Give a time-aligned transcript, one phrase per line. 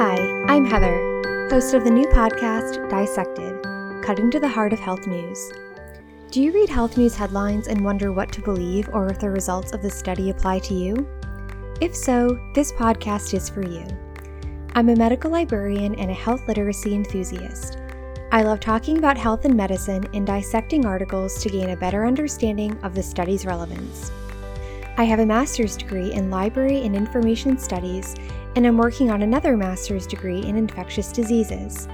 [0.00, 3.62] I'm Heather, host of the new podcast, Dissected
[4.02, 5.52] Cutting to the Heart of Health News.
[6.30, 9.74] Do you read health news headlines and wonder what to believe or if the results
[9.74, 11.06] of the study apply to you?
[11.82, 13.84] If so, this podcast is for you.
[14.74, 17.76] I'm a medical librarian and a health literacy enthusiast.
[18.32, 22.74] I love talking about health and medicine and dissecting articles to gain a better understanding
[22.82, 24.10] of the study's relevance.
[25.00, 28.14] I have a master's degree in library and information studies,
[28.54, 31.88] and I'm working on another master's degree in infectious diseases.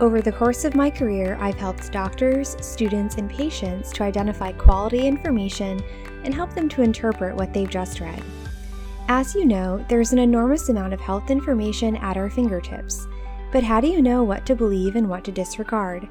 [0.00, 5.06] Over the course of my career, I've helped doctors, students, and patients to identify quality
[5.06, 5.82] information
[6.24, 8.22] and help them to interpret what they've just read.
[9.08, 13.06] As you know, there's an enormous amount of health information at our fingertips.
[13.50, 16.06] But how do you know what to believe and what to disregard?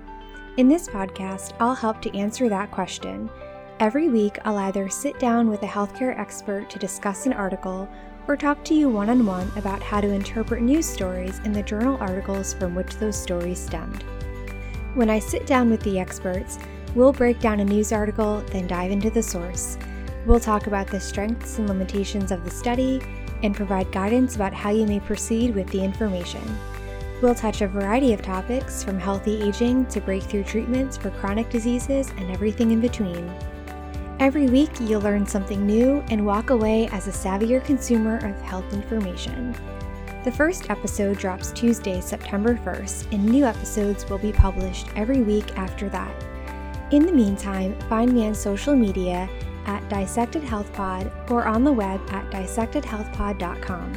[0.57, 3.29] In this podcast, I'll help to answer that question.
[3.81, 7.89] Every week, I'll either sit down with a healthcare expert to discuss an article
[8.25, 11.61] or talk to you one on one about how to interpret news stories and the
[11.61, 14.03] journal articles from which those stories stemmed.
[14.93, 16.57] When I sit down with the experts,
[16.95, 19.77] we'll break down a news article, then dive into the source.
[20.25, 23.01] We'll talk about the strengths and limitations of the study
[23.43, 26.41] and provide guidance about how you may proceed with the information.
[27.21, 32.09] We'll touch a variety of topics from healthy aging to breakthrough treatments for chronic diseases
[32.17, 33.29] and everything in between.
[34.19, 38.71] Every week, you'll learn something new and walk away as a savvier consumer of health
[38.71, 39.53] information.
[40.23, 45.57] The first episode drops Tuesday, September 1st, and new episodes will be published every week
[45.57, 46.13] after that.
[46.91, 49.29] In the meantime, find me on social media
[49.65, 53.93] at Dissected Health Pod or on the web at dissectedhealthpod.com.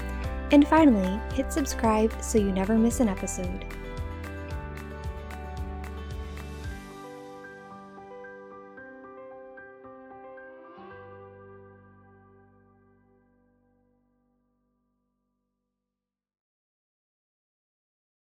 [0.50, 3.64] And finally, hit subscribe so you never miss an episode.